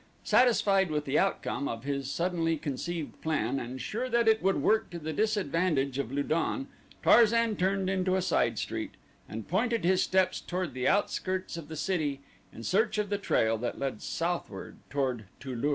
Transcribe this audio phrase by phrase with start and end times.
[0.23, 4.89] Satisfied with the outcome of his suddenly conceived plan and sure that it would work
[4.89, 6.67] to the disadvantage of Lu don,
[7.03, 8.95] Tarzan turned into a side street
[9.29, 12.19] and pointed his steps toward the outskirts of the city
[12.51, 15.69] in search of the trail that led southward toward Tu lur.